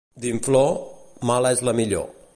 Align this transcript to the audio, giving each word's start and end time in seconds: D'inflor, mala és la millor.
D'inflor, 0.23 0.71
mala 1.33 1.55
és 1.59 1.63
la 1.71 1.79
millor. 1.83 2.13